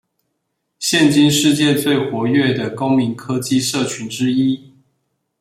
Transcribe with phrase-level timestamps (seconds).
[0.79, 4.73] 現今世界最活躍的公民科技社群之一